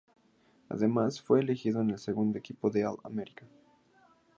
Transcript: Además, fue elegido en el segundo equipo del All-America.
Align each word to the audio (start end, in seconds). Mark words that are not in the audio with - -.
Además, 0.69 1.21
fue 1.21 1.41
elegido 1.41 1.79
en 1.81 1.91
el 1.91 1.99
segundo 1.99 2.39
equipo 2.39 2.71
del 2.71 2.87
All-America. 2.87 3.45